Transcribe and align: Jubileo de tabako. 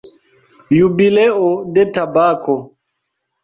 Jubileo 0.77 1.45
de 1.77 1.87
tabako. 1.93 2.61